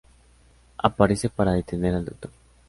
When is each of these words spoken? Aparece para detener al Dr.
Aparece 0.79 1.29
para 1.29 1.53
detener 1.53 1.93
al 1.93 2.05
Dr. 2.05 2.31